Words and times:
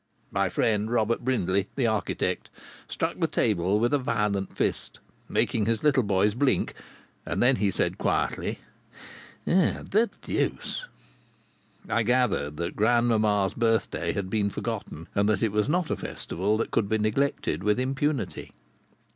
My 0.31 0.49
friend 0.49 0.89
Robert 0.89 1.23
Brindley, 1.23 1.67
the 1.75 1.85
architect, 1.85 2.49
struck 2.87 3.19
the 3.19 3.27
table 3.27 3.79
with 3.79 3.93
a 3.93 3.99
violent 3.99 4.57
fist, 4.57 4.99
making 5.29 5.67
his 5.67 5.83
little 5.83 6.01
boys 6.01 6.33
blink, 6.33 6.73
and 7.23 7.39
then 7.39 7.57
he 7.57 7.69
said 7.69 7.99
quietly: 7.99 8.57
"The 9.45 10.09
deuce!" 10.23 10.85
I 11.87 12.01
gathered 12.01 12.57
that 12.57 12.75
grandmamma's 12.75 13.53
birthday 13.53 14.13
had 14.13 14.27
been 14.31 14.49
forgotten 14.49 15.07
and 15.13 15.29
that 15.29 15.43
it 15.43 15.51
was 15.51 15.69
not 15.69 15.91
a 15.91 15.95
festival 15.95 16.57
that 16.57 16.71
could 16.71 16.89
be 16.89 16.97
neglected 16.97 17.61
with 17.63 17.79
impunity. 17.79 18.53